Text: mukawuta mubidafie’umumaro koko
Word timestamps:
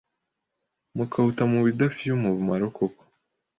mukawuta 0.95 1.43
mubidafie’umumaro 1.51 2.65
koko 2.77 3.01